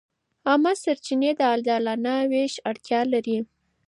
[0.47, 3.37] عامه سرچینې د عادلانه وېش اړتیا لري.